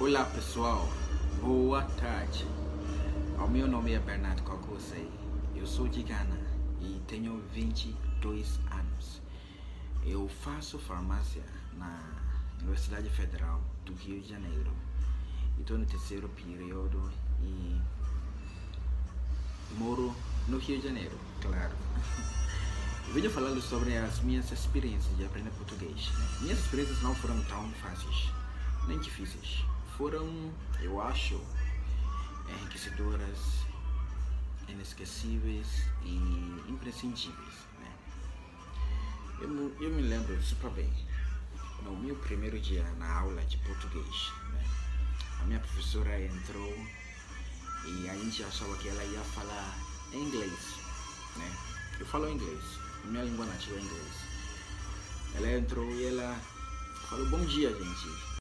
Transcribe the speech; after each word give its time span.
Olá 0.00 0.24
pessoal, 0.26 0.88
boa 1.40 1.82
tarde. 1.82 2.46
O 3.36 3.48
meu 3.48 3.66
nome 3.66 3.94
é 3.94 3.98
Bernardo 3.98 4.44
Cocosei. 4.44 5.10
Eu 5.56 5.66
sou 5.66 5.88
de 5.88 6.04
Gana 6.04 6.38
e 6.80 7.02
tenho 7.08 7.42
22 7.52 8.60
anos. 8.70 9.20
Eu 10.06 10.28
faço 10.28 10.78
farmácia 10.78 11.42
na 11.76 11.98
Universidade 12.60 13.10
Federal 13.10 13.60
do 13.84 13.92
Rio 13.94 14.20
de 14.20 14.28
Janeiro. 14.28 14.70
Estou 15.58 15.76
no 15.76 15.84
terceiro 15.84 16.28
período 16.28 17.02
e 17.42 17.80
moro 19.76 20.14
no 20.46 20.58
Rio 20.58 20.78
de 20.78 20.86
Janeiro, 20.86 21.18
claro. 21.42 21.74
Eu 23.08 23.14
venho 23.14 23.30
falando 23.32 23.60
sobre 23.60 23.96
as 23.96 24.20
minhas 24.20 24.52
experiências 24.52 25.16
de 25.16 25.24
aprender 25.24 25.50
português. 25.50 26.12
Minhas 26.40 26.60
experiências 26.60 27.02
não 27.02 27.16
foram 27.16 27.42
tão 27.46 27.68
fáceis, 27.72 28.30
nem 28.88 28.98
difíceis 28.98 29.64
foram, 29.98 30.50
eu 30.80 30.98
acho, 31.00 31.38
enriquecedoras, 32.48 33.66
inesquecíveis 34.66 35.84
e 36.02 36.16
imprescindíveis. 36.68 37.54
Né? 37.78 37.92
Eu, 39.40 39.76
eu 39.78 39.90
me 39.90 40.02
lembro 40.02 40.42
super 40.42 40.70
bem, 40.70 40.90
no 41.82 41.96
meu 41.96 42.16
primeiro 42.16 42.58
dia 42.58 42.82
na 42.98 43.20
aula 43.20 43.44
de 43.44 43.58
português, 43.58 44.32
né? 44.52 44.64
a 45.42 45.44
minha 45.44 45.60
professora 45.60 46.18
entrou 46.24 46.74
e 47.84 48.08
a 48.08 48.14
gente 48.14 48.42
achava 48.42 48.74
que 48.78 48.88
ela 48.88 49.04
ia 49.04 49.20
falar 49.20 49.78
inglês. 50.14 50.76
Né? 51.36 51.56
Eu 52.00 52.06
falo 52.06 52.30
inglês, 52.30 52.64
minha 53.04 53.24
língua 53.24 53.44
nativa 53.44 53.76
é 53.76 53.80
inglês. 53.80 54.14
Ela 55.34 55.58
entrou 55.58 55.90
e 55.90 56.06
ela 56.06 56.40
falou 57.10 57.28
bom 57.28 57.44
dia, 57.44 57.68
gente. 57.68 58.28